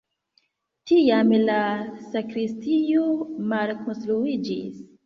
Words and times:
Tiam 0.91 1.35
la 1.49 1.59
sakristio 2.09 3.07
malkonstruiĝis. 3.55 4.87